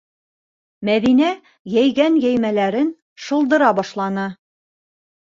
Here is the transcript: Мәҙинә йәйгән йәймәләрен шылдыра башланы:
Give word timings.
Мәҙинә 0.87 1.27
йәйгән 1.73 2.17
йәймәләрен 2.23 2.89
шылдыра 3.25 3.67
башланы: 3.81 4.25